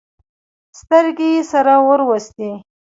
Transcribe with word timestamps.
سترګې 0.79 1.27
يې 1.35 1.41
سره 1.51 1.73
ور 1.87 2.01
وستې. 2.09 2.51